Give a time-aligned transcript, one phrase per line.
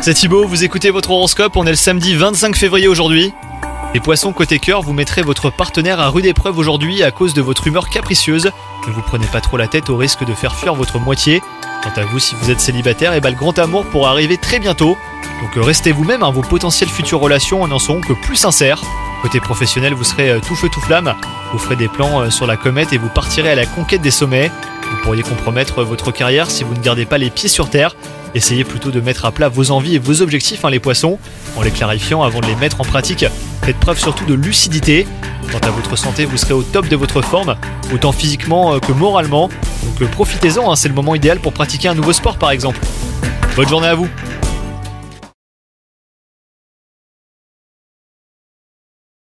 [0.00, 3.34] C'est Thibaut, vous écoutez votre horoscope, on est le samedi 25 février aujourd'hui.
[3.92, 7.42] Les poissons côté cœur, vous mettrez votre partenaire à rude épreuve aujourd'hui à cause de
[7.42, 8.52] votre humeur capricieuse.
[8.86, 11.42] Ne vous prenez pas trop la tête au risque de faire fuir votre moitié.
[11.82, 14.60] Quant à vous, si vous êtes célibataire, et ben, le grand amour pourra arriver très
[14.60, 14.96] bientôt.
[15.42, 18.82] Donc euh, restez vous-même, hein, vos potentielles futures relations n'en seront que plus sincères.
[19.22, 21.16] Côté professionnel, vous serez euh, tout feu tout flamme.
[21.52, 24.12] Vous ferez des plans euh, sur la comète et vous partirez à la conquête des
[24.12, 24.52] sommets.
[24.88, 27.96] Vous pourriez compromettre votre carrière si vous ne gardez pas les pieds sur terre.
[28.34, 31.18] Essayez plutôt de mettre à plat vos envies et vos objectifs, hein, les poissons,
[31.56, 33.24] en les clarifiant avant de les mettre en pratique.
[33.62, 35.06] Faites preuve surtout de lucidité.
[35.50, 37.56] Quant à votre santé, vous serez au top de votre forme,
[37.92, 39.48] autant physiquement euh, que moralement.
[39.82, 42.80] Donc euh, profitez-en, hein, c'est le moment idéal pour pratiquer un nouveau sport par exemple.
[43.56, 44.08] Bonne journée à vous